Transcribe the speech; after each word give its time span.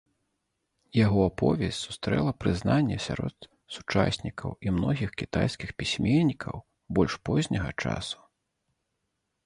Яго 0.99 1.19
аповесць 1.31 1.81
сустрэла 1.87 2.31
прызнанне 2.45 2.97
сярод 3.09 3.47
сучаснікаў 3.77 4.49
і 4.67 4.75
многіх 4.81 5.09
кітайскіх 5.23 5.69
пісьменнікаў 5.83 6.55
больш 6.99 7.13
позняга 7.29 7.71
часу. 7.83 8.19